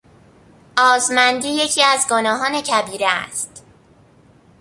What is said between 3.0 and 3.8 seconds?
است.